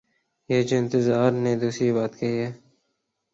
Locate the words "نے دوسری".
1.43-1.91